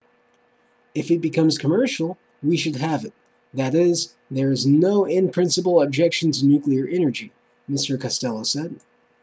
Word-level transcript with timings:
if 0.95 1.11
it 1.11 1.21
becomes 1.21 1.59
commercial 1.59 2.17
we 2.41 2.57
should 2.57 2.75
have 2.75 3.05
it 3.05 3.13
that 3.53 3.75
is 3.75 4.11
there's 4.31 4.65
no 4.65 5.05
in-principle 5.05 5.79
objection 5.79 6.31
to 6.31 6.43
nuclear 6.43 6.87
energy 6.87 7.31
mr 7.69 8.01
costello 8.01 8.41
said 8.41 8.79